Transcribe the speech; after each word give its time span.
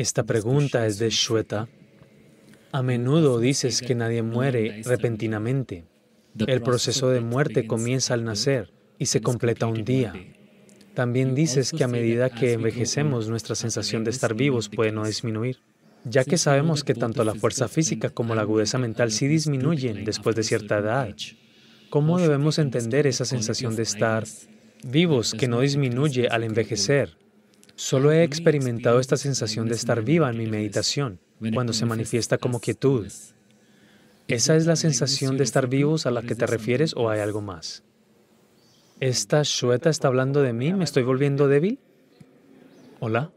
Esta 0.00 0.22
pregunta 0.22 0.86
es 0.86 0.98
de 0.98 1.10
Shweta. 1.10 1.68
A 2.72 2.82
menudo 2.82 3.38
dices 3.38 3.82
que 3.82 3.94
nadie 3.94 4.22
muere 4.22 4.80
repentinamente. 4.82 5.84
El 6.46 6.62
proceso 6.62 7.10
de 7.10 7.20
muerte 7.20 7.66
comienza 7.66 8.14
al 8.14 8.24
nacer 8.24 8.72
y 8.98 9.04
se 9.04 9.20
completa 9.20 9.66
un 9.66 9.84
día. 9.84 10.14
También 10.94 11.34
dices 11.34 11.70
que 11.70 11.84
a 11.84 11.88
medida 11.88 12.30
que 12.30 12.54
envejecemos, 12.54 13.28
nuestra 13.28 13.54
sensación 13.54 14.02
de 14.02 14.10
estar 14.12 14.32
vivos 14.32 14.70
puede 14.70 14.90
no 14.90 15.04
disminuir, 15.04 15.58
ya 16.06 16.24
que 16.24 16.38
sabemos 16.38 16.82
que 16.82 16.94
tanto 16.94 17.22
la 17.22 17.34
fuerza 17.34 17.68
física 17.68 18.08
como 18.08 18.34
la 18.34 18.40
agudeza 18.40 18.78
mental 18.78 19.10
sí 19.10 19.28
disminuyen 19.28 20.06
después 20.06 20.34
de 20.34 20.44
cierta 20.44 20.78
edad. 20.78 21.14
¿Cómo 21.90 22.18
debemos 22.18 22.58
entender 22.58 23.06
esa 23.06 23.26
sensación 23.26 23.76
de 23.76 23.82
estar 23.82 24.24
vivos 24.82 25.34
que 25.34 25.46
no 25.46 25.60
disminuye 25.60 26.26
al 26.28 26.44
envejecer? 26.44 27.20
Solo 27.80 28.12
he 28.12 28.24
experimentado 28.24 29.00
esta 29.00 29.16
sensación 29.16 29.66
de 29.66 29.74
estar 29.74 30.02
viva 30.02 30.28
en 30.28 30.36
mi 30.36 30.46
meditación, 30.46 31.18
cuando 31.54 31.72
se 31.72 31.86
manifiesta 31.86 32.36
como 32.36 32.60
quietud. 32.60 33.10
¿Esa 34.28 34.54
es 34.54 34.66
la 34.66 34.76
sensación 34.76 35.38
de 35.38 35.44
estar 35.44 35.66
vivos 35.66 36.04
a 36.04 36.10
la 36.10 36.20
que 36.20 36.34
te 36.34 36.46
refieres 36.46 36.92
o 36.94 37.08
hay 37.08 37.20
algo 37.20 37.40
más? 37.40 37.82
¿Esta 39.00 39.40
Shweta 39.44 39.88
está 39.88 40.08
hablando 40.08 40.42
de 40.42 40.52
mí? 40.52 40.74
¿Me 40.74 40.84
estoy 40.84 41.04
volviendo 41.04 41.48
débil? 41.48 41.78
¿Hola? 43.00 43.32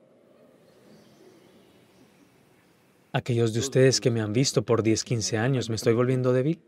Aquellos 3.13 3.53
de 3.53 3.61
ustedes 3.61 4.01
que 4.01 4.11
me 4.11 4.19
han 4.19 4.33
visto 4.33 4.63
por 4.63 4.83
10, 4.83 5.05
15 5.05 5.37
años, 5.37 5.69
¿me 5.69 5.77
estoy 5.77 5.93
volviendo 5.93 6.33
débil? 6.33 6.59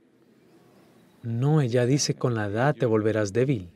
No, 1.23 1.59
ella 1.59 1.85
dice, 1.85 2.13
con 2.13 2.35
la 2.35 2.45
edad 2.45 2.73
te 2.73 2.85
volverás 2.85 3.33
débil. 3.33 3.69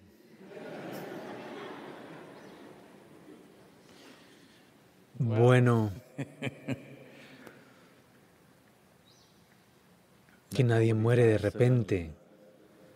Bueno, 5.37 5.91
que 10.49 10.63
nadie 10.63 10.95
muere 10.95 11.27
de 11.27 11.37
repente. 11.37 12.11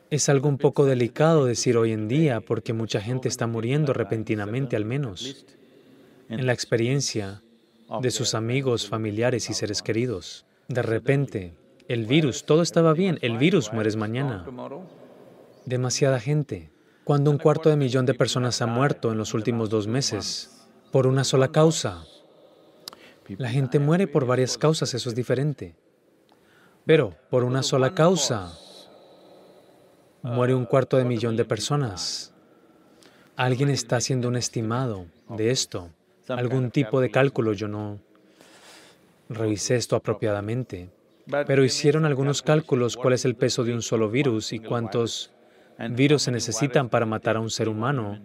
Es 0.10 0.30
algo 0.30 0.50
un 0.50 0.58
poco 0.58 0.86
delicado 0.86 1.46
decir 1.46 1.78
hoy 1.78 1.92
en 1.92 2.08
día 2.08 2.42
porque 2.42 2.74
mucha 2.74 3.02
gente 3.02 3.28
está 3.28 3.46
muriendo 3.46 3.94
repentinamente 3.94 4.76
al 4.76 4.84
menos 4.84 5.46
en 6.28 6.48
la 6.48 6.54
experiencia 6.54 7.44
de 8.02 8.10
sus 8.10 8.34
amigos, 8.34 8.90
familiares 8.90 9.52
y 9.52 9.54
seres 9.54 9.84
queridos. 9.84 10.48
De 10.68 10.82
repente, 10.82 11.54
el 11.88 12.08
virus, 12.08 12.46
todo 12.46 12.64
estaba 12.64 12.94
bien, 12.94 13.20
el 13.22 13.38
virus 13.38 13.72
mueres 13.74 13.96
mañana. 13.96 14.44
Demasiada 15.66 16.20
gente. 16.20 16.72
Cuando 17.04 17.30
un 17.30 17.38
cuarto 17.38 17.70
de 17.70 17.78
millón 17.78 18.08
de 18.08 18.16
personas 18.16 18.60
ha 18.64 18.66
muerto 18.66 19.12
en 19.12 19.20
los 19.20 19.36
últimos 19.36 19.70
dos 19.70 19.86
meses 19.86 20.68
por 20.92 21.06
una 21.06 21.24
sola 21.24 21.52
causa, 21.52 22.06
la 23.38 23.50
gente 23.50 23.80
muere 23.80 24.08
por 24.08 24.26
varias 24.26 24.58
causas, 24.58 24.94
eso 24.94 25.10
es 25.10 25.16
diferente. 25.16 25.76
Pero 26.86 27.16
por 27.30 27.44
una 27.44 27.64
sola 27.64 27.94
causa 27.94 28.52
muere 30.22 30.54
un 30.54 30.66
cuarto 30.66 30.98
de 30.98 31.06
millón 31.06 31.36
de 31.36 31.46
personas. 31.46 32.34
Alguien 33.36 33.70
está 33.70 33.98
haciendo 33.98 34.28
un 34.28 34.36
estimado 34.36 35.06
de 35.30 35.52
esto, 35.52 35.90
algún 36.28 36.72
tipo 36.72 37.02
de 37.02 37.10
cálculo, 37.10 37.54
yo 37.54 37.68
no 37.68 38.00
revisé 39.30 39.76
esto 39.76 39.96
apropiadamente, 39.96 40.90
pero 41.48 41.64
hicieron 41.64 42.06
algunos 42.06 42.42
cálculos 42.42 42.96
cuál 42.96 43.14
es 43.14 43.26
el 43.26 43.36
peso 43.36 43.64
de 43.64 43.74
un 43.74 43.82
solo 43.82 44.10
virus 44.10 44.54
y 44.54 44.60
cuántos 44.60 45.32
virus 45.92 46.24
se 46.24 46.32
necesitan 46.32 46.90
para 46.90 47.06
matar 47.06 47.38
a 47.38 47.40
un 47.40 47.50
ser 47.50 47.70
humano. 47.70 48.20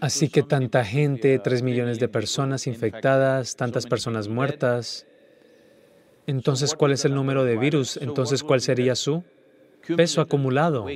Así 0.00 0.28
que 0.28 0.42
tanta 0.42 0.84
gente, 0.84 1.38
tres 1.38 1.62
millones 1.62 1.98
de 1.98 2.08
personas 2.08 2.66
infectadas, 2.66 3.56
tantas 3.56 3.86
personas 3.86 4.28
muertas. 4.28 5.06
Entonces, 6.26 6.74
¿cuál 6.74 6.92
es 6.92 7.04
el 7.04 7.14
número 7.14 7.44
de 7.44 7.56
virus? 7.56 7.96
Entonces, 7.96 8.42
¿cuál 8.42 8.60
sería 8.60 8.94
su 8.94 9.24
peso 9.96 10.20
acumulado? 10.20 10.86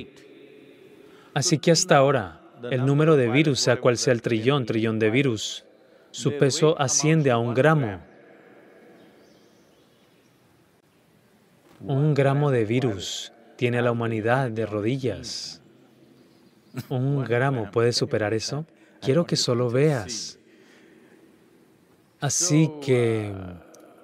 Así 1.33 1.57
que 1.57 1.71
hasta 1.71 1.97
ahora, 1.97 2.41
el 2.71 2.85
número 2.85 3.15
de 3.15 3.29
virus, 3.29 3.59
sea 3.59 3.77
cual 3.77 3.97
sea 3.97 4.13
el 4.13 4.21
trillón, 4.21 4.65
trillón 4.65 4.99
de 4.99 5.09
virus, 5.09 5.65
su 6.11 6.37
peso 6.37 6.75
asciende 6.79 7.31
a 7.31 7.37
un 7.37 7.53
gramo. 7.53 7.99
Un 11.79 12.13
gramo 12.13 12.49
de 12.49 12.65
virus 12.65 13.31
tiene 13.55 13.77
a 13.77 13.81
la 13.81 13.91
humanidad 13.91 14.49
de 14.49 14.65
rodillas. 14.65 15.61
¿Un 16.89 17.23
gramo 17.23 17.71
puede 17.71 17.91
superar 17.93 18.33
eso? 18.33 18.65
Quiero 19.01 19.25
que 19.25 19.35
solo 19.35 19.69
veas. 19.69 20.39
Así 22.19 22.71
que 22.81 23.31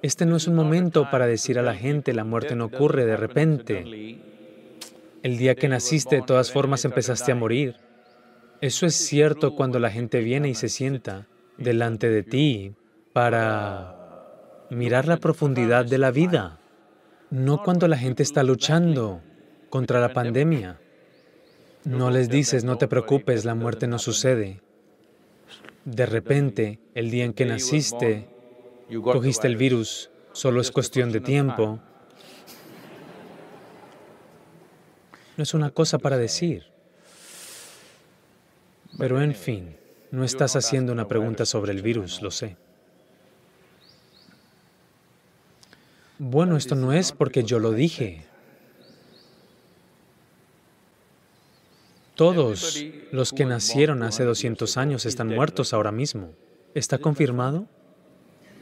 este 0.01 0.25
no 0.25 0.35
es 0.35 0.47
un 0.47 0.55
momento 0.55 1.09
para 1.09 1.25
decir 1.25 1.57
a 1.57 1.63
la 1.63 1.73
gente 1.73 2.13
la 2.13 2.23
muerte 2.23 2.55
no 2.55 2.65
ocurre 2.65 3.05
de 3.05 3.17
repente. 3.17 4.19
El 5.23 5.37
día 5.37 5.55
que 5.55 5.69
naciste, 5.69 6.17
de 6.17 6.21
todas 6.21 6.51
formas, 6.51 6.83
empezaste 6.85 7.31
a 7.31 7.35
morir. 7.35 7.77
Eso 8.59 8.85
es 8.85 8.95
cierto 8.95 9.55
cuando 9.55 9.79
la 9.79 9.89
gente 9.89 10.19
viene 10.19 10.49
y 10.49 10.55
se 10.55 10.69
sienta 10.69 11.27
delante 11.57 12.09
de 12.09 12.23
ti 12.23 12.75
para 13.13 13.95
mirar 14.69 15.07
la 15.07 15.17
profundidad 15.17 15.85
de 15.85 15.97
la 15.97 16.11
vida, 16.11 16.59
no 17.29 17.63
cuando 17.63 17.87
la 17.87 17.97
gente 17.97 18.23
está 18.23 18.43
luchando 18.43 19.21
contra 19.69 19.99
la 19.99 20.13
pandemia. 20.13 20.79
No 21.85 22.09
les 22.09 22.29
dices, 22.29 22.63
no 22.63 22.77
te 22.77 22.87
preocupes, 22.87 23.43
la 23.43 23.55
muerte 23.55 23.87
no 23.87 23.99
sucede. 23.99 24.61
De 25.83 26.05
repente, 26.05 26.79
el 26.95 27.11
día 27.11 27.25
en 27.25 27.33
que 27.33 27.45
naciste, 27.45 28.29
cogiste 29.03 29.47
el 29.47 29.57
virus, 29.57 30.09
solo 30.31 30.61
es 30.61 30.71
cuestión 30.71 31.11
de 31.11 31.19
tiempo. 31.19 31.79
No 35.35 35.43
es 35.43 35.53
una 35.53 35.71
cosa 35.71 35.97
para 35.97 36.17
decir. 36.17 36.67
Pero 38.97 39.21
en 39.21 39.35
fin, 39.35 39.75
no 40.11 40.23
estás 40.23 40.55
haciendo 40.55 40.93
una 40.93 41.07
pregunta 41.07 41.45
sobre 41.45 41.73
el 41.73 41.81
virus, 41.81 42.21
lo 42.21 42.31
sé. 42.31 42.55
Bueno, 46.17 46.55
esto 46.55 46.75
no 46.75 46.93
es 46.93 47.11
porque 47.11 47.43
yo 47.43 47.59
lo 47.59 47.71
dije. 47.71 48.25
Todos 52.15 52.83
los 53.11 53.33
que 53.33 53.45
nacieron 53.45 54.03
hace 54.03 54.23
200 54.23 54.77
años 54.77 55.05
están 55.05 55.29
muertos 55.29 55.73
ahora 55.73 55.91
mismo. 55.91 56.31
¿Está 56.75 56.99
confirmado? 56.99 57.65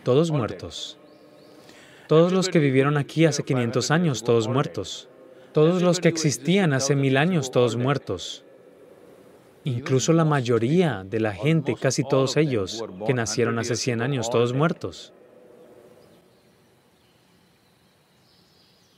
Todos 0.03 0.31
muertos. 0.31 0.97
Todos 2.07 2.31
los 2.31 2.47
que 2.47 2.59
vivieron 2.59 2.97
aquí 2.97 3.25
hace 3.25 3.43
500 3.43 3.91
años, 3.91 4.23
todos 4.23 4.47
muertos. 4.47 5.09
Todos 5.53 5.81
los 5.81 5.99
que 5.99 6.07
existían 6.07 6.71
hace 6.71 6.95
mil 6.95 7.17
años, 7.17 7.51
todos 7.51 7.75
muertos. 7.75 8.45
Incluso 9.65 10.13
la 10.13 10.25
mayoría 10.25 11.05
de 11.05 11.19
la 11.19 11.33
gente, 11.33 11.75
casi 11.79 12.03
todos 12.03 12.37
ellos, 12.37 12.83
que 13.05 13.13
nacieron 13.13 13.59
hace 13.59 13.75
100 13.75 14.01
años, 14.01 14.29
todos 14.29 14.53
muertos. 14.53 15.13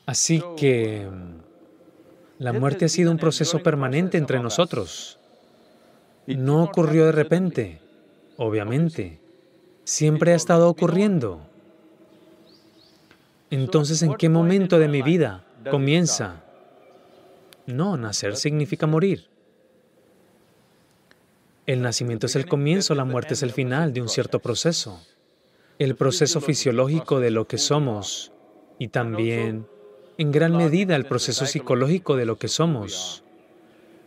Así 0.06 0.44
que 0.58 1.08
la 2.44 2.52
muerte 2.52 2.86
ha 2.86 2.90
sido 2.90 3.10
un 3.10 3.18
proceso 3.18 3.64
permanente 3.64 4.18
entre 4.18 4.38
nosotros. 4.42 5.18
No 6.28 6.62
ocurrió 6.62 7.06
de 7.06 7.14
repente, 7.14 7.80
obviamente. 8.36 9.22
Siempre 9.86 10.34
ha 10.34 10.36
estado 10.36 10.68
ocurriendo. 10.68 11.40
Entonces, 13.50 14.02
¿en 14.02 14.16
qué 14.16 14.28
momento 14.28 14.78
de 14.78 14.90
mi 14.90 15.02
vida 15.02 15.46
comienza? 15.72 16.44
No, 17.66 17.96
nacer 17.96 18.36
significa 18.36 18.88
morir. 18.88 19.28
El 21.66 21.82
nacimiento 21.82 22.26
es 22.26 22.36
el 22.36 22.46
comienzo, 22.46 22.94
la 22.94 23.06
muerte 23.06 23.36
es 23.36 23.44
el 23.44 23.52
final 23.52 23.94
de 23.94 24.02
un 24.02 24.10
cierto 24.10 24.40
proceso. 24.40 25.02
El 25.80 25.96
proceso 25.96 26.42
fisiológico 26.42 27.22
de 27.22 27.32
lo 27.32 27.48
que 27.48 27.58
somos 27.58 28.34
y 28.80 28.90
también 28.90 29.66
en 30.18 30.32
gran 30.32 30.56
medida 30.56 30.96
el 30.96 31.06
proceso 31.06 31.46
psicológico 31.46 32.16
de 32.16 32.26
lo 32.26 32.38
que 32.38 32.48
somos. 32.48 33.24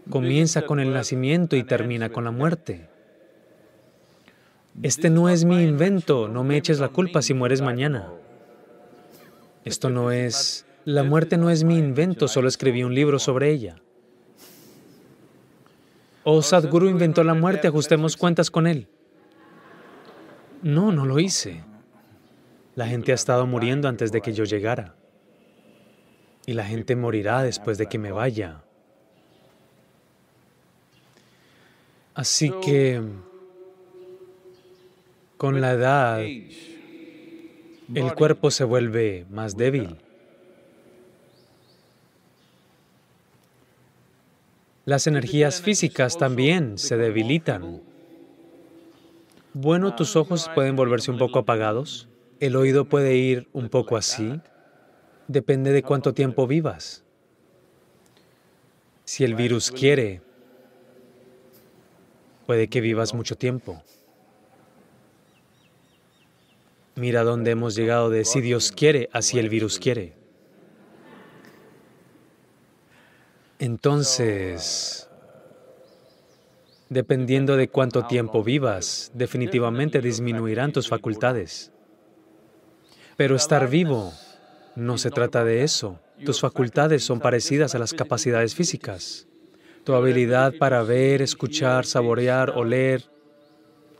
Comienza 0.09 0.63
con 0.63 0.79
el 0.79 0.93
nacimiento 0.93 1.57
y 1.57 1.65
termina 1.65 2.11
con 2.11 2.25
la 2.25 2.31
muerte. 2.31 2.89
Este 4.83 5.11
no 5.11 5.29
es 5.29 5.45
mi 5.45 5.63
invento, 5.63 6.29
no 6.29 6.45
me 6.45 6.57
eches 6.57 6.79
la 6.79 6.91
culpa 6.91 7.23
si 7.23 7.35
mueres 7.35 7.61
mañana. 7.61 8.13
Esto 9.65 9.91
no 9.91 10.13
es... 10.13 10.65
La 10.85 11.03
muerte 11.03 11.37
no 11.37 11.51
es 11.51 11.65
mi 11.65 11.77
invento, 11.77 12.29
solo 12.29 12.47
escribí 12.47 12.85
un 12.85 12.95
libro 12.95 13.19
sobre 13.19 13.51
ella. 13.51 13.83
O 16.23 16.43
Sadhguru 16.43 16.89
inventó 16.89 17.25
la 17.25 17.35
muerte, 17.35 17.67
ajustemos 17.67 18.17
cuentas 18.17 18.53
con 18.53 18.69
él. 18.69 18.87
No, 20.63 20.93
no 20.93 21.05
lo 21.05 21.19
hice. 21.19 21.65
La 22.77 22.87
gente 22.87 23.11
ha 23.11 23.17
estado 23.17 23.47
muriendo 23.47 23.89
antes 23.89 24.13
de 24.13 24.21
que 24.21 24.33
yo 24.33 24.45
llegara 24.45 24.95
y 26.47 26.53
la 26.53 26.65
gente 26.65 26.95
morirá 26.95 27.43
después 27.43 27.77
de 27.77 27.87
que 27.87 27.99
me 27.99 28.13
vaya. 28.13 28.63
Así 32.15 32.51
que 32.65 33.03
con 35.37 35.61
la 35.61 35.73
edad 35.73 36.21
el 36.23 38.15
cuerpo 38.15 38.51
se 38.51 38.65
vuelve 38.65 39.27
más 39.29 39.57
débil. 39.57 39.97
Las 44.87 45.09
energías 45.09 45.61
físicas 45.61 46.17
también 46.17 46.79
se 46.79 46.97
debilitan. 46.97 47.83
Bueno, 49.53 49.97
tus 49.97 50.15
ojos 50.15 50.49
pueden 50.55 50.77
volverse 50.77 51.11
un 51.11 51.19
poco 51.19 51.41
apagados, 51.41 52.09
el 52.39 52.55
oído 52.55 52.85
puede 52.85 53.17
ir 53.17 53.49
un 53.53 53.69
poco 53.69 53.97
así, 53.97 54.41
depende 55.29 55.73
de 55.73 55.83
cuánto 55.83 56.15
tiempo 56.15 56.47
vivas. 56.47 57.03
Si 59.05 59.25
el 59.25 59.35
virus 59.35 59.71
quiere, 59.71 60.21
puede 62.47 62.69
que 62.69 62.81
vivas 62.81 63.15
mucho 63.15 63.37
tiempo. 63.37 63.83
Mira 66.97 67.25
dónde 67.25 67.51
hemos 67.51 67.75
llegado 67.75 68.11
de 68.11 68.25
si 68.25 68.41
Dios 68.41 68.73
quiere, 68.73 69.09
así 69.13 69.39
el 69.39 69.49
virus 69.49 69.79
quiere. 69.79 70.15
Entonces, 73.59 75.09
dependiendo 76.89 77.57
de 77.57 77.69
cuánto 77.69 78.07
tiempo 78.07 78.43
vivas, 78.43 79.11
definitivamente 79.15 80.01
disminuirán 80.01 80.73
tus 80.73 80.89
facultades. 80.89 81.71
Pero 83.17 83.37
estar 83.37 83.69
vivo 83.69 84.13
no 84.77 84.99
se 84.99 85.11
trata 85.11 85.45
de 85.45 85.65
eso. 85.65 85.99
Tus 86.25 86.41
facultades 86.41 87.03
son 87.03 87.21
parecidas 87.21 87.75
a 87.75 87.79
las 87.79 87.93
capacidades 87.93 88.55
físicas. 88.55 89.27
Tu 89.85 89.95
habilidad 89.95 90.55
para 90.59 90.83
ver, 90.83 91.23
escuchar, 91.23 91.85
saborear, 91.85 92.51
oler, 92.51 93.05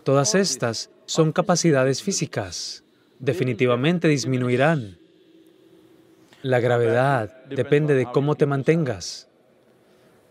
todas 0.05 0.35
estas 0.35 0.91
son 1.07 1.33
capacidades 1.33 2.03
físicas. 2.03 2.85
Definitivamente 3.19 4.07
disminuirán. 4.09 4.99
La 6.43 6.61
gravedad 6.61 7.45
depende 7.47 7.95
de 7.95 8.07
cómo 8.07 8.37
te 8.37 8.47
mantengas 8.47 9.27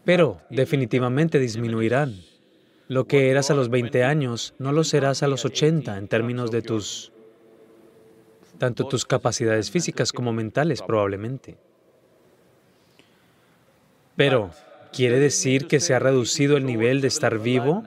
pero 0.06 0.41
definitivamente 0.50 1.39
disminuirán. 1.39 2.21
Lo 2.88 3.07
que 3.07 3.31
eras 3.31 3.50
a 3.50 3.56
los 3.56 3.69
20 3.69 4.03
años 4.03 4.53
no 4.59 4.71
lo 4.71 4.83
serás 4.83 5.24
a 5.24 5.27
los 5.27 5.44
80 5.44 5.98
en 5.98 6.07
términos 6.07 6.51
de 6.51 6.62
tus, 6.62 7.12
tanto 8.57 8.87
tus 8.87 9.05
capacidades 9.05 9.71
físicas 9.71 10.11
como 10.11 10.33
mentales 10.33 10.81
probablemente. 10.81 11.57
Pero, 14.15 14.51
¿quiere 14.93 15.19
decir 15.19 15.67
que 15.67 15.79
se 15.79 15.93
ha 15.93 15.99
reducido 15.99 16.57
el 16.57 16.65
nivel 16.65 17.01
de 17.01 17.07
estar 17.07 17.39
vivo? 17.39 17.83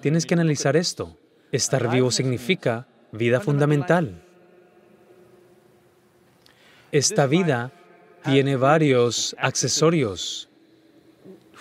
Tienes 0.00 0.26
que 0.26 0.34
analizar 0.34 0.76
esto. 0.76 1.16
Estar 1.52 1.90
vivo 1.90 2.10
significa 2.10 2.86
vida 3.12 3.40
fundamental. 3.40 4.22
Esta 6.92 7.26
vida 7.26 7.72
tiene 8.24 8.56
varios 8.56 9.36
accesorios 9.38 10.48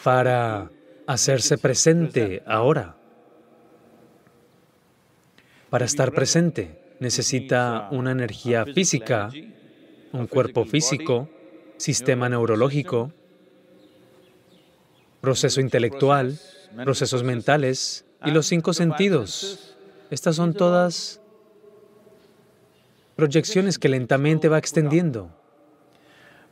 para 0.03 0.71
hacerse 1.05 1.57
presente 1.57 2.41
ahora. 2.47 2.95
Para 5.69 5.85
estar 5.85 6.11
presente 6.11 6.88
necesita 6.99 7.87
una 7.91 8.11
energía 8.11 8.65
física, 8.65 9.31
un 10.11 10.27
cuerpo 10.27 10.65
físico, 10.65 11.29
sistema 11.77 12.29
neurológico, 12.29 13.11
proceso 15.21 15.61
intelectual, 15.61 16.37
procesos 16.83 17.23
mentales 17.23 18.05
y 18.25 18.31
los 18.31 18.47
cinco 18.47 18.73
sentidos. 18.73 19.75
Estas 20.09 20.35
son 20.35 20.53
todas 20.53 21.21
proyecciones 23.15 23.79
que 23.79 23.89
lentamente 23.89 24.49
va 24.49 24.57
extendiendo. 24.57 25.29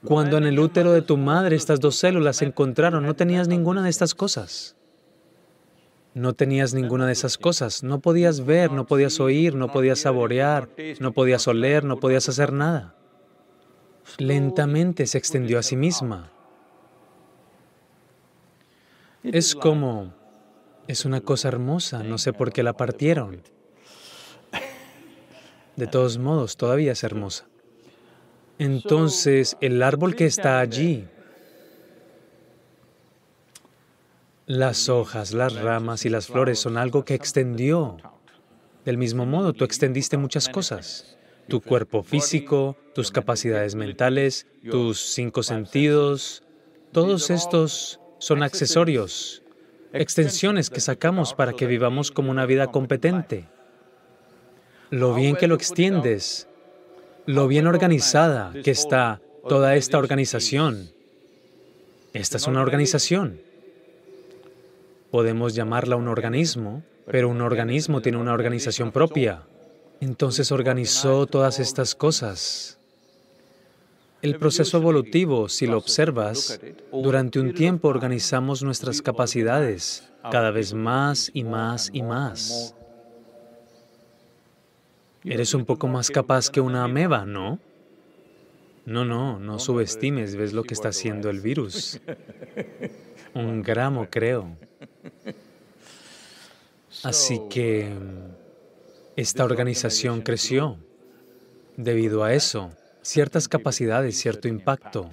Cuando 0.05 0.38
en 0.38 0.45
el 0.45 0.59
útero 0.59 0.94
de 0.94 1.01
tu 1.01 1.17
madre 1.17 1.55
estas 1.55 1.79
dos 1.79 1.95
células 1.95 2.38
se 2.38 2.45
encontraron, 2.45 3.05
no 3.05 3.15
tenías 3.15 3.47
ninguna 3.47 3.83
de 3.83 3.89
estas 3.89 4.13
cosas. 4.13 4.76
No 6.18 6.34
tenías 6.34 6.74
ninguna 6.74 7.06
de 7.06 7.14
esas 7.14 7.38
cosas. 7.38 7.84
No 7.84 8.00
podías 8.00 8.44
ver, 8.44 8.72
no 8.72 8.88
podías 8.88 9.19
oír, 9.19 9.54
no 9.54 9.72
podías 9.72 10.00
saborear, 10.00 10.68
no 11.00 11.12
podías 11.12 11.48
oler, 11.48 11.84
no 11.84 12.00
podías 12.00 12.28
hacer 12.28 12.52
nada. 12.52 12.96
Lentamente 14.18 15.06
se 15.06 15.19
extendió 15.19 15.60
a 15.60 15.64
sí 15.64 15.75
misma. 15.75 16.31
Es 19.22 19.54
como, 19.54 20.12
es 20.88 21.06
una 21.06 21.22
cosa 21.22 21.50
hermosa, 21.50 22.02
no 22.02 22.18
sé 22.18 22.34
por 22.34 22.52
qué 22.52 22.64
la 22.64 22.74
partieron. 22.74 23.44
De 25.75 25.86
todos 25.86 26.18
modos, 26.18 26.58
todavía 26.58 26.94
es 26.94 27.04
hermosa. 27.04 27.46
Entonces, 28.58 29.56
el 29.62 29.84
árbol 29.84 30.16
que 30.16 30.25
está 30.25 30.60
allí, 30.60 31.08
las 34.47 34.89
hojas, 34.89 35.33
las 35.33 35.55
ramas 35.55 36.05
y 36.05 36.09
las 36.09 36.27
flores 36.27 36.57
son 36.57 36.77
algo 36.77 37.05
que 37.05 37.13
extendió. 37.13 37.97
Del 38.85 38.97
mismo 38.97 39.25
modo, 39.25 39.53
tú 39.53 39.65
extendiste 39.65 40.17
muchas 40.17 40.49
cosas. 40.49 41.17
Tu 41.47 41.61
cuerpo 41.61 42.01
físico, 42.01 42.75
tus 42.95 43.11
capacidades 43.11 43.75
mentales, 43.75 44.47
tus 44.71 44.99
cinco 44.99 45.44
sentidos, 45.44 46.44
todos 46.91 47.29
estos 47.29 47.99
son 48.17 48.41
accesorios, 48.41 49.44
extensiones 49.94 50.69
que 50.69 50.79
sacamos 50.79 51.33
para 51.33 51.53
que 51.53 51.67
vivamos 51.67 52.09
como 52.11 52.31
una 52.31 52.45
vida 52.45 52.67
competente. 52.67 53.47
Lo 54.89 55.13
bien 55.13 55.35
que 55.35 55.47
lo 55.47 55.55
extiendes 55.55 56.47
lo 57.27 57.49
bien 57.49 57.67
organizada 57.67 58.53
que 58.63 58.71
está 58.71 59.21
toda 59.49 59.75
esta 59.75 59.97
organización. 59.97 60.91
Esta 62.13 62.38
es 62.38 62.47
una 62.47 62.61
organización. 62.61 63.41
Podemos 65.12 65.56
llamarla 65.56 65.95
un 65.95 66.07
organismo, 66.07 66.83
pero 67.06 67.30
un 67.30 67.42
organismo 67.42 68.01
tiene 68.01 68.18
una 68.18 68.33
organización 68.33 68.92
propia. 68.92 69.44
Entonces 70.01 70.51
organizó 70.51 71.25
todas 71.25 71.59
estas 71.59 71.95
cosas. 71.95 72.80
El 74.21 74.38
proceso 74.38 74.77
evolutivo, 74.77 75.48
si 75.48 75.68
lo 75.68 75.77
observas, 75.77 76.59
durante 76.92 77.39
un 77.39 77.54
tiempo 77.54 77.88
organizamos 77.88 78.63
nuestras 78.63 79.01
capacidades 79.01 80.09
cada 80.31 80.51
vez 80.51 80.74
más 80.74 81.31
y 81.33 81.44
más 81.44 81.89
y 81.94 82.01
más. 82.01 82.75
Eres 85.24 85.54
un 85.54 85.65
poco 85.65 85.88
más 85.88 86.09
capaz 86.09 86.50
que 86.50 86.62
una 86.62 86.83
ameba, 86.83 87.25
¿no? 87.25 87.59
No, 88.87 89.03
no, 89.03 89.37
no 89.37 89.59
subestimes, 89.59 90.37
ves 90.37 90.53
lo 90.53 90.63
que 90.63 90.73
está 90.73 90.87
haciendo 90.87 91.29
el 91.29 91.41
virus. 91.41 91.99
Un 93.33 93.61
gramo, 93.61 94.07
creo. 94.09 94.56
Así 97.03 97.41
que 97.49 97.91
esta 99.17 99.44
organización 99.44 100.21
creció. 100.21 100.77
Debido 101.75 102.23
a 102.23 102.31
eso, 102.31 102.71
ciertas 103.01 103.49
capacidades, 103.49 104.17
cierto 104.17 104.47
impacto. 104.47 105.11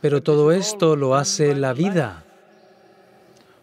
Pero 0.00 0.22
todo 0.22 0.50
esto 0.50 0.96
lo 0.96 1.14
hace 1.14 1.54
la 1.54 1.74
vida. 1.74 2.24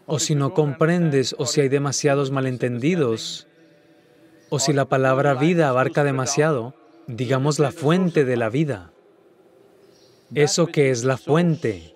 O 0.06 0.20
si 0.20 0.36
no 0.36 0.54
comprendes 0.54 1.34
o 1.36 1.46
si 1.46 1.62
hay 1.62 1.68
demasiados 1.68 2.30
malentendidos, 2.30 3.48
o 4.50 4.60
si 4.60 4.72
la 4.72 4.84
palabra 4.84 5.34
vida 5.34 5.68
abarca 5.68 6.04
demasiado, 6.04 6.74
digamos 7.06 7.58
la 7.58 7.72
fuente 7.72 8.24
de 8.24 8.36
la 8.36 8.48
vida. 8.48 8.90
Eso 10.34 10.66
que 10.66 10.90
es 10.90 11.04
la 11.04 11.16
fuente 11.16 11.94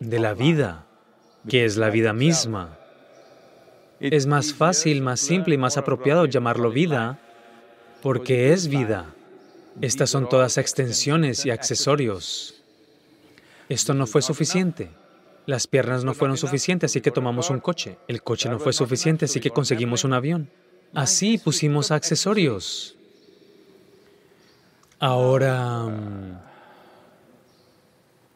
de 0.00 0.18
la 0.18 0.34
vida, 0.34 0.86
que 1.48 1.64
es 1.64 1.76
la 1.76 1.90
vida 1.90 2.12
misma. 2.12 2.78
Es 4.00 4.26
más 4.26 4.52
fácil, 4.52 5.00
más 5.02 5.20
simple 5.20 5.54
y 5.54 5.58
más 5.58 5.76
apropiado 5.76 6.26
llamarlo 6.26 6.70
vida 6.70 7.18
porque 8.02 8.52
es 8.52 8.68
vida. 8.68 9.14
Estas 9.80 10.10
son 10.10 10.28
todas 10.28 10.58
extensiones 10.58 11.46
y 11.46 11.50
accesorios. 11.50 12.62
Esto 13.68 13.94
no 13.94 14.06
fue 14.06 14.20
suficiente. 14.20 14.90
Las 15.46 15.66
piernas 15.66 16.04
no 16.04 16.14
fueron 16.14 16.36
suficientes, 16.36 16.90
así 16.90 17.00
que 17.00 17.10
tomamos 17.10 17.50
un 17.50 17.60
coche. 17.60 17.98
El 18.06 18.22
coche 18.22 18.48
no 18.48 18.58
fue 18.58 18.72
suficiente, 18.72 19.24
así 19.24 19.40
que 19.40 19.50
conseguimos 19.50 20.04
un 20.04 20.12
avión. 20.12 20.50
Así 20.94 21.38
pusimos 21.38 21.90
accesorios. 21.90 22.96
Ahora 25.04 25.82
mm, 25.82 26.38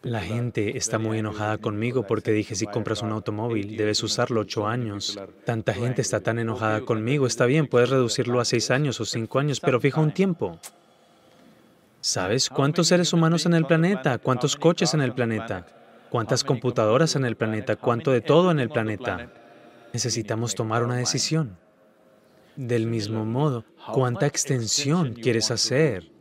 la 0.03 0.21
gente 0.21 0.77
está 0.77 0.99
muy 0.99 1.21
enojada 1.21 1.59
conmigo 1.59 2.09
porque 2.09 2.33
dije, 2.33 2.57
si 2.57 2.67
compras 2.67 3.03
un 3.03 3.13
automóvil, 3.13 3.77
debes 3.77 4.03
usarlo 4.03 4.41
ocho 4.41 4.67
años. 4.67 5.17
Tanta 5.45 5.75
gente 5.75 6.03
está 6.03 6.19
tan 6.19 6.41
enojada 6.41 6.81
conmigo. 6.81 7.29
Está 7.29 7.47
bien, 7.47 7.69
puedes 7.69 7.91
reducirlo 7.91 8.41
a 8.41 8.45
seis 8.45 8.73
años 8.73 9.01
o 9.01 9.05
cinco 9.05 9.39
años, 9.39 9.61
pero 9.61 9.79
fija 9.79 10.01
un 10.01 10.11
tiempo. 10.11 10.59
¿Sabes 12.01 12.49
cuántos 12.49 12.89
seres 12.89 13.13
humanos 13.13 13.47
en 13.47 13.55
el 13.55 13.65
planeta? 13.65 14.19
¿Cuántos 14.19 14.57
coches 14.57 14.93
en 14.93 15.03
el 15.03 15.15
planeta? 15.15 15.67
¿Cuántas 16.11 16.43
computadoras 16.43 17.15
en 17.15 17.27
el 17.27 17.37
planeta? 17.37 17.77
¿Cuánto 17.77 18.11
de 18.11 18.23
todo 18.23 18.51
en 18.51 18.59
el 18.59 18.71
planeta? 18.71 19.31
Necesitamos 19.93 20.57
tomar 20.57 20.83
una 20.83 20.97
decisión. 20.97 21.59
Del 22.57 22.89
mismo 22.89 23.25
modo, 23.25 23.65
¿cuánta 23.93 24.27
extensión 24.27 25.15
quieres 25.15 25.53
hacer? 25.53 26.16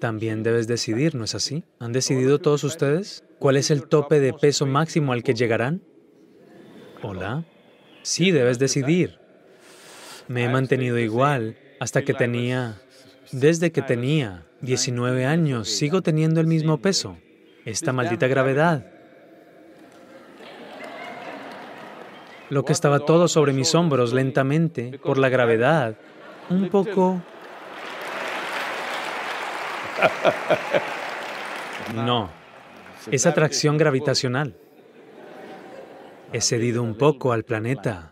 También 0.00 0.42
debes 0.42 0.66
decidir, 0.66 1.14
¿no 1.14 1.24
es 1.24 1.34
así? 1.34 1.62
¿Han 1.78 1.92
decidido 1.92 2.38
todos 2.38 2.64
ustedes? 2.64 3.22
¿Cuál 3.38 3.58
es 3.58 3.70
el 3.70 3.86
tope 3.86 4.18
de 4.18 4.32
peso 4.32 4.64
máximo 4.64 5.12
al 5.12 5.22
que 5.22 5.34
llegarán? 5.34 5.82
Hola. 7.02 7.44
Sí, 8.02 8.30
debes 8.30 8.58
decidir. 8.58 9.18
Me 10.26 10.44
he 10.44 10.48
mantenido 10.48 10.98
igual 10.98 11.58
hasta 11.80 12.02
que 12.02 12.14
tenía, 12.14 12.80
desde 13.30 13.72
que 13.72 13.82
tenía 13.82 14.46
19 14.62 15.26
años, 15.26 15.68
sigo 15.68 16.00
teniendo 16.00 16.40
el 16.40 16.46
mismo 16.46 16.78
peso. 16.78 17.18
Esta 17.66 17.92
maldita 17.92 18.26
gravedad. 18.26 18.86
Lo 22.48 22.64
que 22.64 22.72
estaba 22.72 23.00
todo 23.00 23.28
sobre 23.28 23.52
mis 23.52 23.74
hombros 23.74 24.14
lentamente, 24.14 24.98
por 24.98 25.18
la 25.18 25.28
gravedad, 25.28 25.96
un 26.48 26.70
poco... 26.70 27.22
No, 31.94 32.30
es 33.10 33.26
atracción 33.26 33.76
gravitacional. 33.78 34.54
He 36.32 36.40
cedido 36.40 36.82
un 36.82 36.96
poco 36.96 37.32
al 37.32 37.44
planeta. 37.44 38.10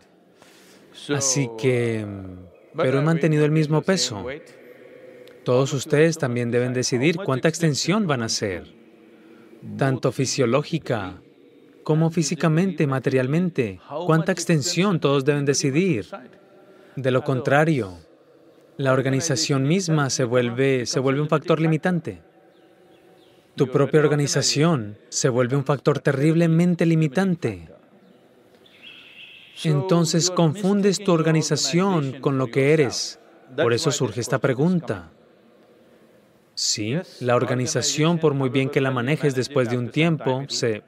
Así 1.15 1.49
que... 1.57 2.05
Pero 2.75 2.99
he 2.99 3.01
mantenido 3.01 3.45
el 3.45 3.51
mismo 3.51 3.81
peso. 3.81 4.25
Todos 5.43 5.73
ustedes 5.73 6.17
también 6.17 6.51
deben 6.51 6.73
decidir 6.73 7.17
cuánta 7.17 7.47
extensión 7.47 8.05
van 8.05 8.21
a 8.21 8.25
hacer, 8.25 8.65
tanto 9.77 10.11
fisiológica 10.11 11.21
como 11.83 12.11
físicamente, 12.11 12.85
materialmente. 12.85 13.79
¿Cuánta 14.05 14.31
extensión 14.31 14.99
todos 14.99 15.25
deben 15.25 15.45
decidir? 15.45 16.05
De 16.95 17.09
lo 17.09 17.23
contrario, 17.23 17.97
la 18.79 18.93
organización 18.93 19.63
misma 19.63 20.09
se 20.09 20.23
vuelve, 20.23 20.85
se 20.85 21.01
vuelve 21.01 21.19
un 21.19 21.27
factor 21.27 21.59
limitante. 21.59 22.21
Tu 23.57 23.67
propia 23.67 23.99
organización 23.99 24.97
se 25.09 25.27
vuelve 25.27 25.57
un 25.57 25.65
factor 25.65 25.99
terriblemente 25.99 26.85
limitante. 26.85 27.67
Entonces 29.65 30.31
confundes 30.31 31.03
tu 31.03 31.11
organización 31.11 32.21
con 32.21 32.37
lo 32.37 32.47
que 32.47 32.71
eres. 32.71 33.19
Por 33.57 33.73
eso 33.73 33.91
surge 33.91 34.21
esta 34.21 34.39
pregunta. 34.39 35.11
Sí, 36.55 36.95
la 37.19 37.35
organización, 37.35 38.17
por 38.17 38.33
muy 38.33 38.47
bien 38.47 38.69
que 38.69 38.79
la 38.79 38.91
manejes 38.91 39.35
después 39.35 39.69
de 39.69 39.77
un 39.77 39.89
tiempo, 39.89 40.45
se... 40.47 40.83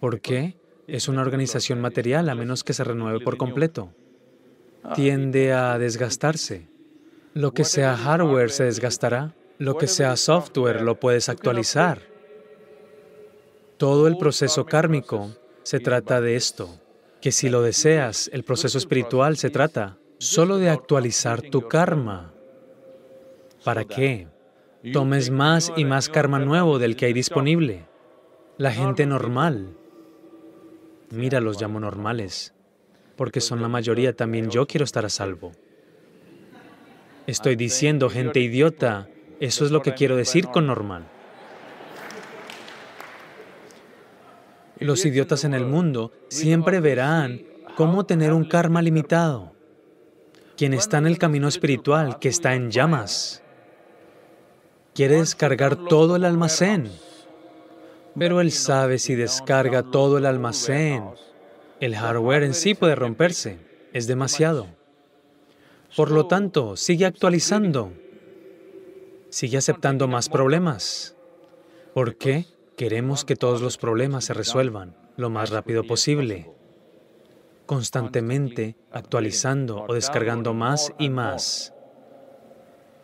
¿Por 0.00 0.22
qué? 0.22 0.56
Es 0.86 1.06
una 1.06 1.20
organización 1.20 1.82
material 1.82 2.30
a 2.30 2.34
menos 2.34 2.64
que 2.64 2.72
se 2.72 2.82
renueve 2.82 3.20
por 3.20 3.36
completo. 3.36 3.92
Tiende 4.94 5.52
a 5.52 5.78
desgastarse. 5.78 6.68
Lo 7.34 7.52
que 7.52 7.64
sea 7.64 7.96
hardware 7.96 8.50
se 8.50 8.64
desgastará. 8.64 9.34
Lo 9.58 9.76
que 9.76 9.86
sea 9.86 10.16
software 10.16 10.82
lo 10.82 10.98
puedes 10.98 11.28
actualizar. 11.28 12.02
Todo 13.76 14.08
el 14.08 14.16
proceso 14.16 14.64
kármico 14.66 15.30
se 15.62 15.80
trata 15.80 16.20
de 16.20 16.36
esto 16.36 16.80
que 17.20 17.32
si 17.32 17.48
lo 17.48 17.62
deseas, 17.62 18.30
el 18.32 18.44
proceso 18.44 18.78
espiritual 18.78 19.36
se 19.36 19.50
trata 19.50 19.98
solo 20.18 20.58
de 20.58 20.70
actualizar 20.70 21.42
tu 21.42 21.68
karma. 21.68 22.32
¿Para 23.64 23.84
qué? 23.84 24.28
Tomes 24.92 25.30
más 25.30 25.72
y 25.76 25.84
más 25.84 26.08
karma 26.08 26.38
nuevo 26.38 26.78
del 26.78 26.96
que 26.96 27.06
hay 27.06 27.12
disponible. 27.12 27.86
La 28.56 28.72
gente 28.72 29.04
normal, 29.06 29.76
mira, 31.10 31.40
los 31.40 31.60
llamo 31.60 31.80
normales, 31.80 32.54
porque 33.20 33.42
son 33.42 33.60
la 33.60 33.68
mayoría, 33.68 34.16
también 34.16 34.48
yo 34.48 34.66
quiero 34.66 34.84
estar 34.84 35.04
a 35.04 35.10
salvo. 35.10 35.52
Estoy 37.26 37.54
diciendo 37.54 38.08
gente 38.08 38.40
idiota, 38.40 39.10
eso 39.40 39.66
es 39.66 39.70
lo 39.70 39.82
que 39.82 39.92
quiero 39.92 40.16
decir 40.16 40.46
con 40.46 40.66
normal. 40.66 41.06
Los 44.78 45.04
idiotas 45.04 45.44
en 45.44 45.52
el 45.52 45.66
mundo 45.66 46.12
siempre 46.30 46.80
verán 46.80 47.42
cómo 47.76 48.06
tener 48.06 48.32
un 48.32 48.46
karma 48.46 48.80
limitado. 48.80 49.52
Quien 50.56 50.72
está 50.72 50.96
en 50.96 51.06
el 51.06 51.18
camino 51.18 51.46
espiritual, 51.46 52.18
que 52.20 52.30
está 52.30 52.54
en 52.54 52.70
llamas, 52.70 53.42
quiere 54.94 55.16
descargar 55.16 55.76
todo 55.76 56.16
el 56.16 56.24
almacén, 56.24 56.90
pero 58.18 58.40
él 58.40 58.50
sabe 58.50 58.98
si 58.98 59.14
descarga 59.14 59.82
todo 59.82 60.16
el 60.16 60.24
almacén, 60.24 61.04
el 61.80 61.96
hardware 61.96 62.42
en 62.42 62.54
sí 62.54 62.74
puede 62.74 62.94
romperse, 62.94 63.58
es 63.92 64.06
demasiado. 64.06 64.66
Por 65.96 66.10
lo 66.10 66.26
tanto, 66.26 66.76
sigue 66.76 67.06
actualizando, 67.06 67.92
sigue 69.30 69.56
aceptando 69.56 70.06
más 70.06 70.28
problemas. 70.28 71.16
¿Por 71.94 72.16
qué? 72.16 72.46
Queremos 72.76 73.24
que 73.24 73.34
todos 73.34 73.62
los 73.62 73.78
problemas 73.78 74.26
se 74.26 74.34
resuelvan 74.34 74.94
lo 75.16 75.30
más 75.30 75.50
rápido 75.50 75.84
posible, 75.84 76.50
constantemente 77.66 78.76
actualizando 78.92 79.84
o 79.88 79.94
descargando 79.94 80.54
más 80.54 80.92
y 80.98 81.08
más. 81.08 81.74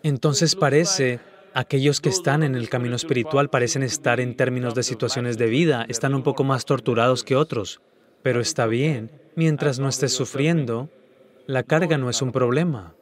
Entonces 0.03 0.55
parece, 0.55 1.19
aquellos 1.55 2.01
que 2.01 2.11
están 2.11 2.43
en 2.43 2.55
el 2.55 2.69
camino 2.69 2.95
espiritual 2.95 3.49
parecen 3.49 3.83
estar 3.83 4.21
en 4.21 4.37
términos 4.37 4.75
de 4.75 4.83
situaciones 4.83 5.39
de 5.39 5.47
vida, 5.47 5.87
están 5.89 6.15
un 6.15 6.23
poco 6.23 6.45
más 6.45 6.65
torturados 6.65 7.25
que 7.25 7.37
otros, 7.37 7.81
pero 8.27 8.41
está 8.41 8.67
bien, 8.67 9.13
mientras 9.37 9.79
no 9.79 9.89
estés 9.89 10.13
sufriendo, 10.13 10.91
la 11.47 11.63
carga 11.63 11.97
no 11.97 12.11
es 12.11 12.23
un 12.23 12.33
problema. 12.33 12.93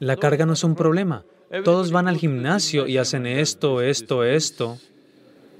La 0.00 0.18
carga 0.18 0.44
no 0.44 0.52
es 0.52 0.64
un 0.64 0.74
problema. 0.74 1.24
Todos 1.64 1.92
van 1.92 2.06
al 2.06 2.18
gimnasio 2.18 2.86
y 2.86 2.98
hacen 2.98 3.24
esto, 3.24 3.80
esto, 3.80 4.22
esto. 4.22 4.78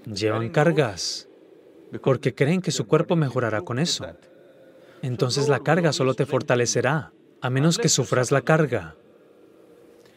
Llevan 0.05 0.51
cargas 0.51 1.29
porque 2.03 2.35
creen 2.35 2.61
que 2.61 2.73
su 2.73 2.87
cuerpo 2.87 3.17
mejorará 3.17 3.63
con 3.63 3.79
eso. 3.79 4.07
Entonces 5.01 5.49
la 5.49 5.61
carga 5.61 5.95
solo 5.95 6.13
te 6.13 6.27
fortalecerá, 6.27 7.11
a 7.41 7.49
menos 7.49 7.79
que 7.79 7.89
sufras 7.89 8.31
la 8.31 8.43
carga. 8.43 8.97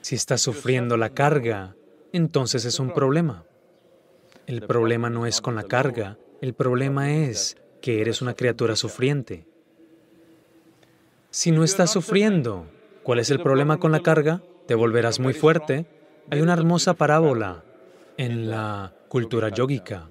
Si 0.02 0.16
estás 0.16 0.42
sufriendo 0.42 0.98
la 0.98 1.12
carga, 1.12 1.78
entonces 2.12 2.66
es 2.66 2.82
un 2.82 2.94
problema. 2.94 3.47
El 4.48 4.64
problema 4.64 5.12
no 5.12 5.28
es 5.28 5.40
con 5.42 5.54
la 5.54 5.64
carga, 5.64 6.18
el 6.42 6.56
problema 6.56 7.14
es 7.14 7.58
que 7.82 8.02
eres 8.02 8.24
una 8.24 8.34
criatura 8.34 8.76
sufriente. 8.76 9.46
Si 11.30 11.52
no 11.52 11.64
estás 11.64 11.92
sufriendo, 11.92 12.66
¿cuál 13.04 13.20
es 13.20 13.30
el 13.30 13.40
problema 13.40 13.78
con 13.78 13.92
la 13.92 14.00
carga? 14.00 14.42
te 14.68 14.76
volverás 14.76 15.20
muy 15.20 15.34
fuerte. 15.34 15.86
Hay 16.30 16.42
una 16.42 16.54
hermosa 16.54 16.94
parábola 16.94 17.64
en 18.18 18.50
la 18.50 18.94
cultura 19.08 19.50
yógica. 19.50 20.10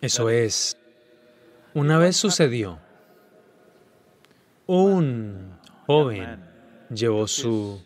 Eso 0.00 0.30
es, 0.30 0.76
una 1.74 1.98
vez 1.98 2.16
sucedió, 2.16 2.78
un 4.66 5.58
joven 5.86 6.40
llevó 6.90 7.26
su 7.26 7.82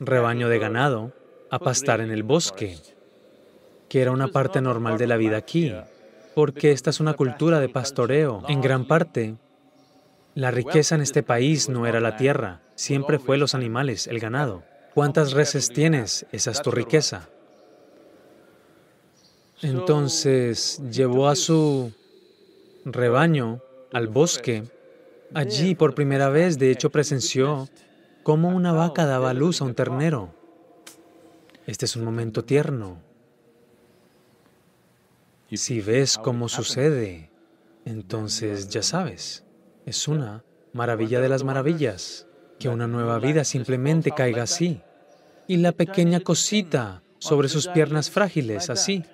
rebaño 0.00 0.48
de 0.48 0.58
ganado 0.58 1.12
a 1.50 1.58
pastar 1.58 2.00
en 2.00 2.10
el 2.10 2.22
bosque, 2.22 2.78
que 3.90 4.00
era 4.00 4.12
una 4.12 4.28
parte 4.28 4.60
normal 4.60 4.98
de 4.98 5.08
la 5.08 5.16
vida 5.16 5.36
aquí, 5.36 5.74
porque 6.36 6.70
esta 6.70 6.90
es 6.90 7.00
una 7.00 7.14
cultura 7.14 7.58
de 7.58 7.68
pastoreo. 7.68 8.44
En 8.48 8.60
gran 8.60 8.86
parte, 8.86 9.34
la 10.36 10.52
riqueza 10.52 10.94
en 10.94 11.00
este 11.00 11.24
país 11.24 11.68
no 11.68 11.88
era 11.88 11.98
la 11.98 12.16
tierra, 12.16 12.60
siempre 12.76 13.18
fue 13.18 13.36
los 13.36 13.56
animales, 13.56 14.06
el 14.06 14.20
ganado. 14.20 14.62
¿Cuántas 14.94 15.32
reses 15.32 15.70
tienes? 15.70 16.24
Esa 16.30 16.52
es 16.52 16.62
tu 16.62 16.70
riqueza. 16.70 17.28
Entonces 19.60 20.80
llevó 20.92 21.28
a 21.28 21.34
su 21.34 21.92
rebaño 22.84 23.60
al 23.92 24.06
bosque. 24.06 24.62
Allí 25.34 25.74
por 25.74 25.96
primera 25.96 26.28
vez, 26.28 26.60
de 26.60 26.70
hecho, 26.70 26.90
presenció 26.90 27.68
cómo 28.22 28.50
una 28.50 28.72
vaca 28.72 29.04
daba 29.04 29.34
luz 29.34 29.60
a 29.60 29.64
un 29.64 29.74
ternero. 29.74 30.30
Este 31.66 31.86
es 31.86 31.96
un 31.96 32.04
momento 32.04 32.44
tierno. 32.44 33.09
Si 35.56 35.80
ves 35.80 36.16
cómo 36.16 36.48
sucede, 36.48 37.30
entonces 37.84 38.68
ya 38.68 38.82
sabes, 38.82 39.44
es 39.84 40.06
una 40.06 40.44
maravilla 40.72 41.20
de 41.20 41.28
las 41.28 41.42
maravillas 41.42 42.28
que 42.60 42.68
una 42.68 42.86
nueva 42.86 43.18
vida 43.18 43.42
simplemente 43.42 44.12
caiga 44.12 44.44
así. 44.44 44.80
Y 45.48 45.56
la 45.56 45.72
pequeña 45.72 46.20
cosita 46.20 47.02
sobre 47.18 47.48
sus 47.48 47.66
piernas 47.66 48.10
frágiles, 48.10 48.70
así. 48.70 49.04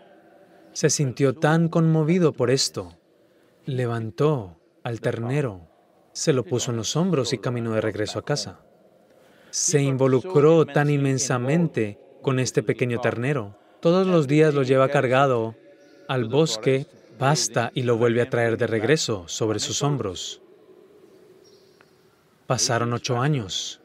Se 0.72 0.90
sintió 0.90 1.34
tan 1.34 1.68
conmovido 1.68 2.34
por 2.34 2.50
esto. 2.50 2.98
Levantó 3.64 4.60
al 4.82 5.00
ternero, 5.00 5.68
se 6.12 6.34
lo 6.34 6.44
puso 6.44 6.70
en 6.70 6.76
los 6.76 6.96
hombros 6.96 7.32
y 7.32 7.38
caminó 7.38 7.72
de 7.72 7.80
regreso 7.80 8.18
a 8.18 8.24
casa. 8.24 8.60
Se 9.50 9.80
involucró 9.80 10.66
tan 10.66 10.90
inmensamente 10.90 11.98
con 12.20 12.38
este 12.38 12.62
pequeño 12.62 13.00
ternero. 13.00 13.58
Todos 13.80 14.06
los 14.06 14.26
días 14.26 14.52
lo 14.52 14.62
lleva 14.62 14.88
cargado 14.88 15.54
al 16.08 16.24
bosque 16.24 16.86
Basta 17.18 17.70
y 17.74 17.82
lo 17.82 17.96
vuelve 17.96 18.20
a 18.20 18.28
traer 18.28 18.58
de 18.58 18.66
regreso 18.66 19.24
sobre 19.26 19.58
sus 19.58 19.82
hombros. 19.82 20.42
Pasaron 22.46 22.92
ocho 22.92 23.18
años. 23.18 23.80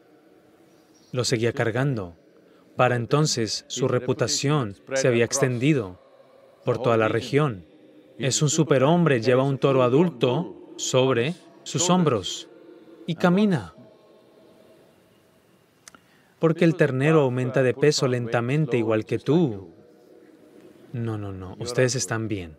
Lo 1.12 1.24
seguía 1.24 1.52
cargando. 1.52 2.14
Para 2.76 2.96
entonces 2.96 3.64
su 3.68 3.88
reputación 3.88 4.76
se 4.94 5.08
había 5.08 5.24
extendido 5.24 5.98
por 6.64 6.82
toda 6.82 6.98
la 6.98 7.08
región. 7.08 7.64
Es 8.18 8.42
un 8.42 8.50
superhombre, 8.50 9.22
lleva 9.22 9.42
un 9.44 9.58
toro 9.58 9.82
adulto 9.82 10.74
sobre 10.76 11.34
sus 11.62 11.88
hombros 11.88 12.48
y 13.06 13.14
camina. 13.14 13.74
Porque 16.38 16.66
el 16.66 16.76
ternero 16.76 17.22
aumenta 17.22 17.62
de 17.62 17.72
peso 17.72 18.08
lentamente 18.08 18.76
igual 18.76 19.06
que 19.06 19.18
tú. 19.18 19.70
No, 20.92 21.16
no, 21.16 21.32
no, 21.32 21.56
ustedes 21.58 21.94
están 21.94 22.28
bien. 22.28 22.58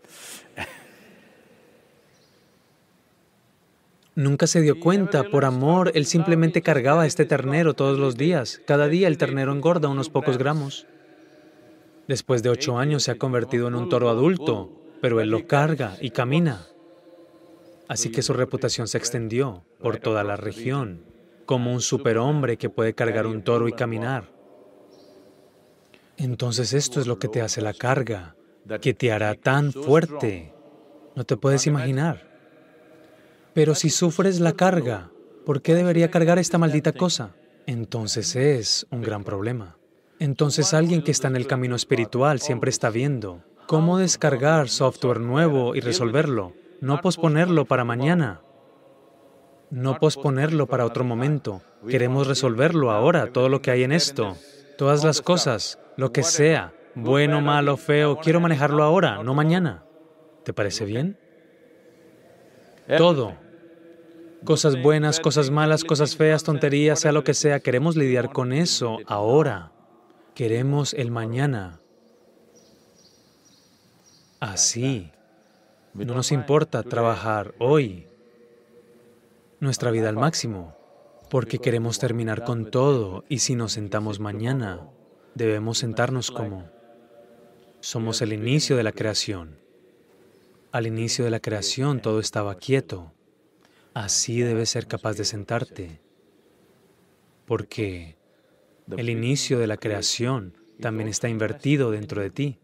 Nunca 4.16 4.46
se 4.46 4.62
dio 4.62 4.80
cuenta, 4.80 5.24
por 5.24 5.44
amor, 5.44 5.92
él 5.96 6.06
simplemente 6.06 6.62
cargaba 6.62 7.08
este 7.08 7.26
ternero 7.26 7.74
todos 7.74 7.98
los 7.98 8.16
días. 8.16 8.62
Cada 8.68 8.88
día 8.88 9.08
el 9.08 9.18
ternero 9.18 9.52
engorda 9.52 9.88
unos 9.88 10.10
pocos 10.10 10.38
gramos. 10.38 10.86
Después 12.08 12.44
de 12.44 12.50
ocho 12.50 12.78
años 12.78 13.04
se 13.04 13.12
ha 13.12 13.18
convertido 13.18 13.68
en 13.68 13.76
un 13.76 13.90
toro 13.90 14.10
adulto, 14.10 14.72
pero 15.02 15.20
él 15.20 15.30
lo 15.30 15.48
carga 15.48 15.98
y 16.00 16.12
camina. 16.12 16.68
Así 17.88 18.12
que 18.12 18.22
su 18.22 18.34
reputación 18.34 18.88
se 18.88 18.98
extendió 18.98 19.64
por 19.80 19.98
toda 19.98 20.24
la 20.24 20.36
región, 20.36 21.04
como 21.46 21.74
un 21.74 21.82
superhombre 21.82 22.58
que 22.58 22.70
puede 22.70 22.94
cargar 22.94 23.26
un 23.26 23.44
toro 23.44 23.68
y 23.68 23.74
caminar. 23.74 24.32
Entonces 26.24 26.72
esto 26.72 27.02
es 27.02 27.08
lo 27.08 27.20
que 27.20 27.28
te 27.28 27.42
hace 27.42 27.62
la 27.62 27.74
carga, 27.74 28.38
que 28.80 28.94
te 28.94 29.12
hará 29.12 29.36
tan 29.36 29.74
fuerte. 29.74 30.54
No 31.18 31.26
te 31.26 31.36
puedes 31.36 31.68
imaginar. 31.68 32.32
Pero 33.54 33.76
si 33.76 33.90
sufres 33.90 34.40
la 34.40 34.54
carga, 34.54 35.12
¿por 35.46 35.62
qué 35.62 35.76
debería 35.76 36.10
cargar 36.10 36.40
esta 36.40 36.58
maldita 36.58 36.94
cosa? 36.94 37.36
Entonces 37.66 38.38
es 38.38 38.88
un 38.90 39.02
gran 39.02 39.26
problema. 39.26 39.78
Entonces 40.18 40.74
alguien 40.74 41.04
que 41.04 41.12
está 41.12 41.28
en 41.28 41.36
el 41.36 41.46
camino 41.46 41.76
espiritual 41.76 42.40
siempre 42.40 42.70
está 42.70 42.90
viendo 42.90 43.44
cómo 43.68 43.98
descargar 43.98 44.70
software 44.70 45.20
nuevo 45.20 45.76
y 45.76 45.82
resolverlo, 45.82 46.54
no 46.80 47.02
posponerlo 47.02 47.66
para 47.66 47.84
mañana, 47.84 48.40
no 49.72 49.98
posponerlo 50.00 50.68
para 50.68 50.86
otro 50.86 51.04
momento. 51.04 51.62
Queremos 51.86 52.28
resolverlo 52.28 52.92
ahora, 52.92 53.34
todo 53.34 53.50
lo 53.50 53.62
que 53.62 53.72
hay 53.72 53.84
en 53.84 53.92
esto, 53.92 54.38
todas 54.78 55.04
las 55.04 55.22
cosas, 55.22 55.80
lo 55.98 56.12
que 56.12 56.24
sea, 56.24 56.74
bueno, 56.96 57.42
malo, 57.42 57.78
feo, 57.78 58.18
quiero 58.18 58.40
manejarlo 58.40 58.84
ahora, 58.84 59.24
no 59.24 59.34
mañana. 59.34 59.84
¿Te 60.44 60.54
parece 60.54 60.86
bien? 60.86 61.18
Todo. 62.98 63.36
Cosas 64.44 64.82
buenas, 64.82 65.20
cosas 65.20 65.50
malas, 65.50 65.84
cosas 65.84 66.16
feas, 66.16 66.44
tonterías, 66.44 67.00
sea 67.00 67.14
lo 67.14 67.24
que 67.24 67.34
sea, 67.34 67.62
queremos 67.62 67.96
lidiar 67.96 68.32
con 68.32 68.52
eso 68.52 69.00
ahora. 69.08 69.72
Queremos 70.36 70.94
el 70.94 71.12
mañana. 71.12 71.80
Así. 74.40 75.12
No 75.94 76.16
nos 76.16 76.32
importa 76.32 76.84
trabajar 76.84 77.54
hoy, 77.60 78.08
nuestra 79.60 79.92
vida 79.92 80.10
al 80.10 80.16
máximo, 80.16 80.76
porque 81.34 81.58
queremos 81.58 81.98
terminar 81.98 82.44
con 82.44 82.70
todo 82.70 83.26
y 83.28 83.40
si 83.40 83.56
nos 83.56 83.72
sentamos 83.72 84.20
mañana, 84.20 84.88
debemos 85.34 85.80
sentarnos 85.80 86.30
como 86.30 86.70
somos 87.80 88.22
el 88.22 88.34
inicio 88.34 88.78
de 88.78 88.84
la 88.84 88.92
creación. 88.92 89.58
Al 90.72 90.86
inicio 90.86 91.26
de 91.26 91.32
la 91.32 91.40
creación 91.40 92.04
todo 92.04 92.20
estaba 92.20 92.54
quieto. 92.60 93.14
Así 93.96 94.42
debes 94.42 94.70
ser 94.70 94.86
capaz 94.86 95.16
de 95.16 95.26
sentarte, 95.26 96.02
porque 97.48 98.16
el 98.96 99.10
inicio 99.10 99.58
de 99.58 99.66
la 99.66 99.78
creación 99.78 100.56
también 100.80 101.10
está 101.10 101.30
invertido 101.30 101.90
dentro 101.90 102.22
de 102.22 102.30
ti. 102.30 102.60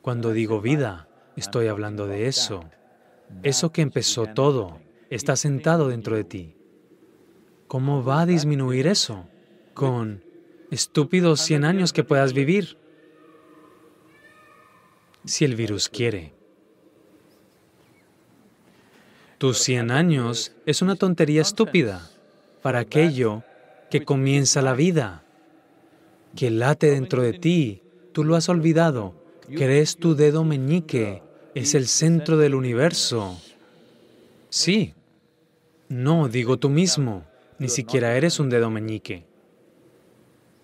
Cuando 0.00 0.32
digo 0.32 0.62
vida, 0.62 1.06
estoy 1.36 1.66
hablando 1.66 2.06
de 2.06 2.28
eso. 2.28 2.64
Eso 3.42 3.72
que 3.72 3.82
empezó 3.82 4.24
todo 4.24 4.80
está 5.10 5.36
sentado 5.36 5.90
dentro 5.90 6.16
de 6.16 6.24
ti. 6.24 6.56
¿Cómo 7.70 8.02
va 8.02 8.22
a 8.22 8.26
disminuir 8.26 8.88
eso? 8.88 9.28
Con 9.74 10.24
estúpidos 10.72 11.40
100 11.42 11.64
años 11.64 11.92
que 11.92 12.02
puedas 12.02 12.32
vivir. 12.32 12.76
Si 15.24 15.44
el 15.44 15.54
virus 15.54 15.88
quiere. 15.88 16.32
Tus 19.38 19.58
100 19.58 19.92
años 19.92 20.52
es 20.66 20.82
una 20.82 20.96
tontería 20.96 21.42
estúpida 21.42 22.10
para 22.60 22.80
aquello 22.80 23.44
que 23.88 24.04
comienza 24.04 24.62
la 24.62 24.74
vida, 24.74 25.22
que 26.34 26.50
late 26.50 26.90
dentro 26.90 27.22
de 27.22 27.34
ti. 27.34 27.82
Tú 28.10 28.24
lo 28.24 28.34
has 28.34 28.48
olvidado. 28.48 29.14
Crees 29.46 29.96
tu 29.96 30.16
dedo 30.16 30.42
meñique 30.42 31.22
es 31.54 31.76
el 31.76 31.86
centro 31.86 32.36
del 32.36 32.56
universo. 32.56 33.40
Sí. 34.48 34.92
No, 35.88 36.26
digo 36.26 36.58
tú 36.58 36.68
mismo. 36.68 37.29
Ni 37.60 37.68
siquiera 37.68 38.16
eres 38.16 38.40
un 38.40 38.48
dedo 38.48 38.70
meñique. 38.70 39.26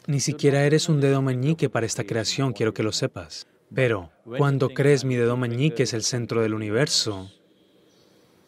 Ni 0.07 0.19
siquiera 0.19 0.65
eres 0.65 0.89
un 0.89 0.99
dedo 1.03 1.21
meñique 1.21 1.69
para 1.69 1.85
esta 1.85 2.05
creación, 2.05 2.55
quiero 2.55 2.73
que 2.73 2.83
lo 2.83 2.91
sepas. 2.91 3.47
Pero 3.75 4.11
cuando 4.39 4.71
crees 4.71 5.05
mi 5.05 5.15
dedo 5.15 5.37
meñique 5.37 5.83
es 5.83 5.93
el 5.93 6.03
centro 6.03 6.41
del 6.41 6.55
universo, 6.55 7.31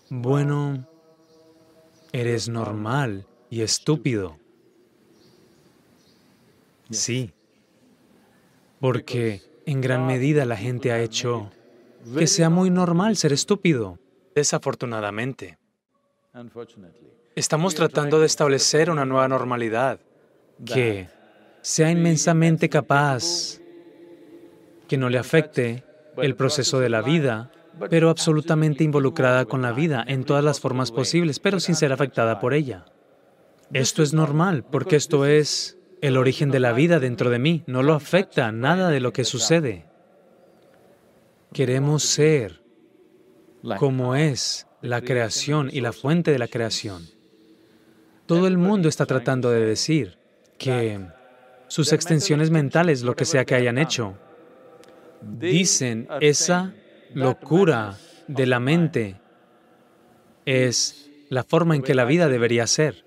bueno, 0.09 0.89
eres 2.11 2.49
normal 2.49 3.27
y 3.51 3.61
estúpido. 3.61 4.39
Sí, 6.91 7.33
porque 8.81 9.43
en 9.67 9.83
gran 9.83 10.07
medida 10.07 10.47
la 10.47 10.57
gente 10.57 10.91
ha 10.91 11.03
hecho 11.03 11.51
que 12.17 12.27
sea 12.27 12.49
muy 12.49 12.71
normal 12.71 13.17
ser 13.17 13.35
estúpido. 13.35 13.99
Desafortunadamente, 14.35 15.59
estamos 17.39 17.75
tratando 17.75 18.19
de 18.21 18.27
establecer 18.27 18.91
una 18.91 19.05
nueva 19.05 19.29
normalidad 19.29 20.01
que 20.65 21.09
sea 21.63 21.91
inmensamente 21.91 22.69
capaz, 22.69 23.61
que 24.89 24.97
no 24.97 25.09
le 25.09 25.19
afecte 25.19 25.85
el 26.17 26.35
proceso 26.35 26.81
de 26.81 26.89
la 26.89 27.01
vida 27.03 27.53
pero 27.91 28.11
absolutamente 28.11 28.83
involucrada 28.83 29.45
con 29.45 29.63
la 29.63 29.71
vida 29.71 30.05
en 30.07 30.25
todas 30.25 30.43
las 30.43 30.59
formas 30.59 30.91
posibles, 30.91 31.39
pero 31.39 31.61
sin 31.61 31.77
ser 31.77 31.93
afectada 31.93 32.41
por 32.41 32.55
ella. 32.55 32.87
Esto 33.73 34.03
es 34.03 34.13
normal, 34.13 34.65
porque 34.65 34.97
esto 34.97 35.27
es 35.27 35.79
el 36.01 36.17
origen 36.17 36.51
de 36.51 36.59
la 36.59 36.73
vida 36.73 36.99
dentro 36.99 37.31
de 37.31 37.39
mí, 37.39 37.63
no 37.67 37.85
lo 37.85 37.95
afecta 37.95 38.51
nada 38.51 38.89
de 38.89 38.99
lo 38.99 39.13
que 39.13 39.25
sucede. 39.25 39.87
Queremos 41.53 42.03
ser 42.03 42.63
como 43.79 44.17
es 44.17 44.67
la 44.81 45.03
creación 45.03 45.71
y 45.73 45.81
la 45.81 45.93
fuente 45.93 46.33
de 46.33 46.39
la 46.39 46.49
creación. 46.49 47.18
Todo 48.29 48.47
el 48.47 48.59
mundo 48.59 48.91
está 48.91 49.07
tratando 49.07 49.51
de 49.51 49.65
decir 49.65 50.19
que 50.59 51.01
sus 51.67 51.95
extensiones 51.95 52.51
mentales, 52.51 53.03
lo 53.03 53.17
que 53.17 53.25
sea 53.25 53.47
que 53.47 53.55
hayan 53.55 53.79
hecho, 53.79 54.19
dicen 55.23 56.07
esa 56.21 56.75
locura 57.15 57.97
de 58.27 58.45
la 58.45 58.61
mente 58.61 59.19
es 60.45 61.11
la 61.31 61.43
forma 61.43 61.75
en 61.75 61.81
que 61.81 61.95
la 61.95 62.05
vida 62.05 62.29
debería 62.29 62.67
ser, 62.67 63.07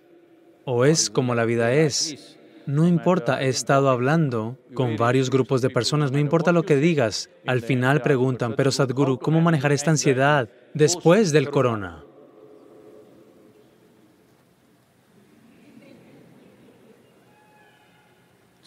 o 0.65 0.85
es 0.85 1.11
como 1.11 1.35
la 1.35 1.45
vida 1.45 1.71
es. 1.71 2.39
No 2.65 2.87
importa, 2.87 3.43
he 3.43 3.49
estado 3.49 3.91
hablando 3.91 4.57
con 4.73 4.95
varios 4.97 5.29
grupos 5.29 5.61
de 5.61 5.69
personas, 5.69 6.11
no 6.11 6.17
importa 6.17 6.51
lo 6.51 6.63
que 6.63 6.77
digas, 6.77 7.29
al 7.45 7.61
final 7.61 8.01
preguntan, 8.01 8.55
pero 8.55 8.71
Sadhguru, 8.71 9.19
¿cómo 9.19 9.39
manejar 9.39 9.71
esta 9.71 9.91
ansiedad 9.91 10.49
después 10.73 11.31
del 11.31 11.51
corona? 11.51 12.05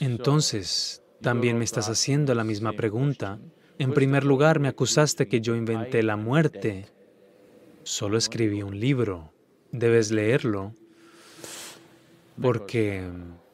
Entonces, 0.00 1.02
también 1.20 1.58
me 1.58 1.64
estás 1.64 1.88
haciendo 1.88 2.34
la 2.34 2.44
misma 2.44 2.72
pregunta 2.72 3.38
en 3.78 3.92
primer 3.92 4.24
lugar, 4.24 4.60
me 4.60 4.68
acusaste 4.68 5.26
que 5.26 5.40
yo 5.40 5.56
inventé 5.56 6.02
la 6.02 6.16
muerte. 6.16 6.86
Solo 7.82 8.16
escribí 8.16 8.62
un 8.62 8.78
libro. 8.78 9.32
Debes 9.72 10.12
leerlo 10.12 10.72
porque 12.40 13.02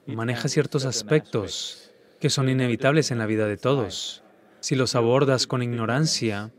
maneja 0.06 0.48
ciertos 0.48 0.84
aspectos 0.84 1.90
que 2.18 2.28
son 2.28 2.50
inevitables 2.50 3.10
en 3.10 3.18
la 3.18 3.26
vida 3.26 3.46
de 3.46 3.56
todos. 3.56 4.22
Si 4.60 4.74
los 4.74 4.94
abordas 4.94 5.46
con 5.46 5.62
ignorancia, 5.62 6.52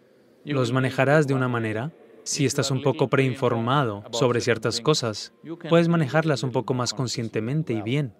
los 0.44 0.72
manejarás 0.72 1.28
de 1.28 1.36
una 1.36 1.48
manera. 1.48 1.92
Si 2.24 2.46
estás 2.46 2.72
un 2.72 2.82
poco 2.82 3.10
preinformado 3.10 4.04
sobre 4.12 4.42
ciertas 4.42 4.82
cosas, 4.82 5.34
puedes 5.70 5.88
manejarlas 5.88 6.42
un 6.42 6.52
poco 6.52 6.74
más 6.74 6.94
conscientemente 6.94 7.74
y 7.74 7.84
bien. 7.84 8.14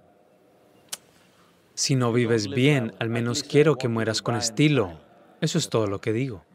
Si 1.82 1.96
no 1.96 2.14
vives 2.14 2.48
bien, 2.48 2.94
al 3.00 3.10
menos 3.10 3.42
quiero 3.42 3.76
que 3.76 3.88
mueras 3.88 4.22
con 4.22 4.36
estilo. 4.36 5.00
Eso 5.42 5.58
es 5.58 5.68
todo 5.68 5.88
lo 5.88 6.00
que 6.00 6.14
digo. 6.14 6.46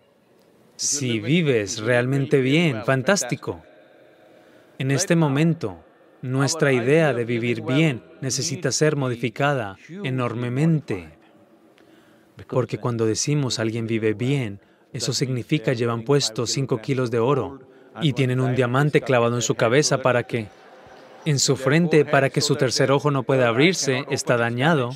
Si 0.77 1.19
vives 1.19 1.81
realmente 1.81 2.41
bien, 2.41 2.85
fantástico. 2.85 3.61
En 4.79 4.93
este 4.93 5.17
momento, 5.17 5.81
nuestra 6.23 6.73
idea 6.73 7.13
de 7.13 7.25
vivir 7.25 7.63
bien 7.63 8.05
necesita 8.21 8.71
ser 8.71 8.95
modificada 8.95 9.77
enormemente. 10.05 11.09
Porque 12.47 12.79
cuando 12.79 13.05
decimos 13.05 13.59
alguien 13.59 13.89
vive 13.89 14.15
bien, 14.15 14.61
eso 14.93 15.13
significa 15.13 15.73
llevan 15.73 16.05
puestos 16.05 16.53
5 16.53 16.81
kilos 16.81 17.11
de 17.11 17.19
oro 17.19 17.63
y 18.01 18.13
tienen 18.13 18.39
un 18.39 18.55
diamante 18.55 19.01
clavado 19.01 19.35
en 19.35 19.43
su 19.43 19.57
cabeza 19.57 20.03
para 20.03 20.23
que, 20.23 20.47
en 21.25 21.41
su 21.41 21.57
frente, 21.57 22.05
para 22.05 22.31
que 22.31 22.41
su 22.41 22.55
tercer 22.55 22.93
ojo 22.93 23.11
no 23.11 23.25
pueda 23.25 23.49
abrirse, 23.49 24.05
está 24.09 24.37
dañado. 24.37 24.91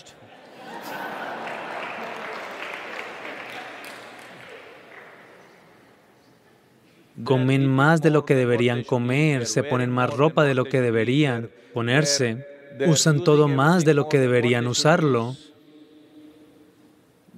Comen 7.25 7.67
más 7.67 8.03
de 8.03 8.11
lo 8.11 8.25
que 8.25 8.35
deberían 8.35 8.85
comer, 8.85 9.47
se 9.47 9.63
ponen 9.63 9.91
más 9.91 10.11
ropa 10.11 10.45
de 10.45 10.55
lo 10.55 10.65
que 10.65 10.81
deberían 10.81 11.51
ponerse, 11.75 12.47
usan 12.87 13.25
todo 13.25 13.49
más 13.49 13.85
de 13.85 13.95
lo 13.95 14.09
que 14.09 14.19
deberían 14.19 14.67
usarlo. 14.67 15.37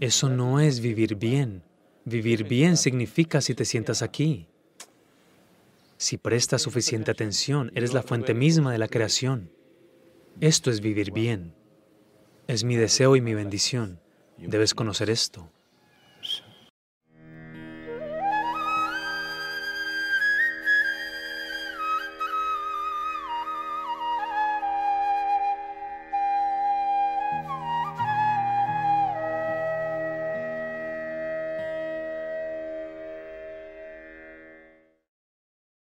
Eso 0.01 0.29
no 0.29 0.61
es 0.61 0.81
vivir 0.81 1.16
bien. 1.16 1.62
Vivir 2.05 2.45
bien 2.45 2.77
significa 2.77 3.40
si 3.40 3.55
te 3.55 3.64
sientas 3.64 4.03
aquí. 4.03 4.49
Si 5.97 6.18
prestas 6.18 6.62
suficiente 6.62 7.12
atención, 7.12 7.71
eres 7.75 7.95
la 7.95 8.03
fuente 8.03 8.35
misma 8.35 8.73
de 8.73 8.79
la 8.79 8.88
creación. 8.88 9.51
Esto 10.40 10.71
es 10.71 10.81
vivir 10.81 11.12
bien. 11.12 11.55
Es 12.49 12.64
mi 12.64 12.75
deseo 12.75 13.14
y 13.14 13.21
mi 13.21 13.35
bendición. 13.35 14.01
Debes 14.37 14.75
conocer 14.75 15.11
esto. 15.11 15.49